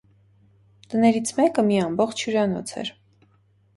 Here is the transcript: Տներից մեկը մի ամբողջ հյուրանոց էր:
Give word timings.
Տներից 0.93 1.33
մեկը 1.41 1.65
մի 1.69 1.79
ամբողջ 1.85 2.25
հյուրանոց 2.25 2.77
էր: 2.85 2.95